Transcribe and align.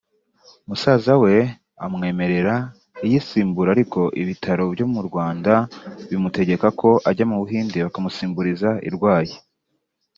musaza 0.67 1.13
we 1.23 1.35
amwemerera 1.85 2.55
iyisimbura 3.05 3.69
ariko 3.75 4.01
ibitaro 4.21 4.63
byo 4.73 4.85
mu 4.93 5.01
Rwanda 5.07 5.53
bimutegeka 6.09 6.67
ko 6.79 6.89
ajya 7.09 7.25
mu 7.29 7.35
Buhinde 7.41 7.77
bakamusimburiza 7.85 8.69
irwaye 8.87 9.35